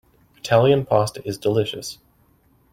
[0.35, 1.99] Italian Pasta is delicious.